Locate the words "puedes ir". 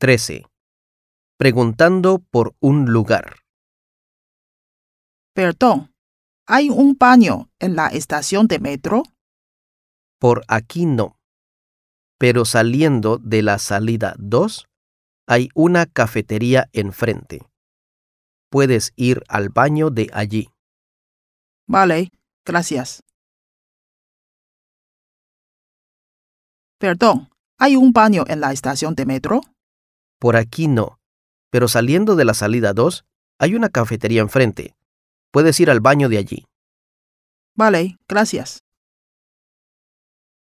18.50-19.22, 35.32-35.70